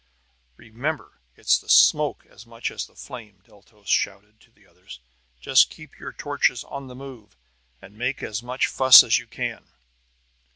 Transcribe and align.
"Remember, 0.57 1.19
it's 1.35 1.59
the 1.59 1.69
smoke 1.69 2.25
as 2.27 2.47
much 2.47 2.71
as 2.71 2.87
the 2.87 2.95
flame," 2.95 3.43
Deltos 3.45 3.87
shouted 3.87 4.39
to 4.39 4.49
the 4.49 4.65
others. 4.65 4.99
"Just 5.39 5.69
keep 5.69 5.99
your 5.99 6.11
torches 6.11 6.63
on 6.63 6.87
the 6.87 6.95
move, 6.95 7.37
and 7.83 7.95
make 7.95 8.23
as 8.23 8.41
much 8.41 8.65
fuss 8.65 9.03
as 9.03 9.19
you 9.19 9.27
can!" 9.27 9.63